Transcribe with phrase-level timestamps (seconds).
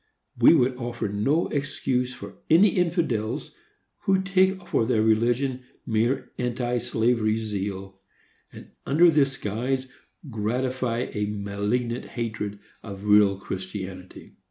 [0.35, 3.53] We would offer no excuse for any infidels
[4.05, 8.01] who take for their religion mere anti slavery zeal,
[8.51, 9.89] and, under this guise,
[10.27, 14.37] gratify a malignant hatred of real Christianity.